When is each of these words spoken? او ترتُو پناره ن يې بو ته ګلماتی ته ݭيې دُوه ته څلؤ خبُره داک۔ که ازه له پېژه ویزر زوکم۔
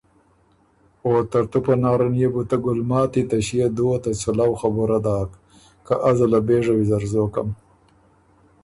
او 1.03 1.11
ترتُو 1.31 1.59
پناره 1.65 2.07
ن 2.11 2.15
يې 2.21 2.29
بو 2.33 2.41
ته 2.49 2.55
ګلماتی 2.65 3.23
ته 3.29 3.37
ݭيې 3.45 3.67
دُوه 3.75 3.97
ته 4.03 4.11
څلؤ 4.21 4.51
خبُره 4.61 4.97
داک۔ 5.05 5.29
که 5.85 5.93
ازه 6.09 6.25
له 6.31 6.39
پېژه 6.47 6.73
ویزر 6.75 7.03
زوکم۔ 7.11 7.49